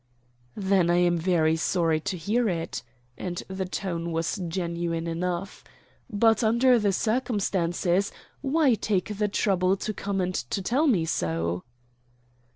[0.57, 2.81] "Then I am very sorry to hear it"
[3.19, 5.63] and the tone was genuine enough.
[6.09, 8.11] "But, under the circumstances,
[8.41, 11.61] why take the trouble to come and tell me so?"